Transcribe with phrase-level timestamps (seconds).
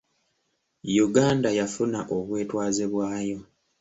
[1.05, 3.39] Uganda yafuna obwetwaze bwayo.